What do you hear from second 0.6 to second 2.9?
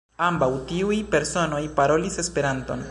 tiuj personoj parolis Esperanton.